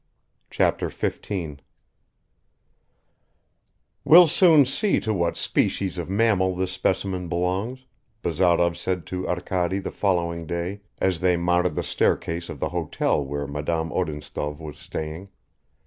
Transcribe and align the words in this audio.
Chapter 0.49 0.89
15 0.89 1.59
"WE'LL 4.03 4.25
SOON 4.27 4.65
SEE 4.65 4.99
TO 4.99 5.13
WHAT 5.13 5.37
SPECIES 5.37 5.99
OF 5.99 6.09
MAMMAL 6.09 6.55
THIS 6.55 6.71
SPECIMEN 6.71 7.29
belongs," 7.29 7.85
Bazarov 8.23 8.75
said 8.77 9.05
to 9.05 9.27
Arkady 9.29 9.77
the 9.77 9.91
following 9.91 10.47
day 10.47 10.81
as 10.97 11.19
they 11.19 11.37
mounted 11.37 11.75
the 11.75 11.83
staircase 11.83 12.49
of 12.49 12.59
the 12.59 12.69
hotel 12.69 13.23
where 13.23 13.45
Madame 13.45 13.91
Odintsov 13.91 14.59
was 14.59 14.79
staying. 14.79 15.29